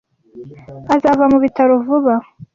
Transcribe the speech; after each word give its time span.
Azava 0.93 1.23
mu 1.31 1.37
bitaro 1.43 1.73
vuba. 1.85 2.15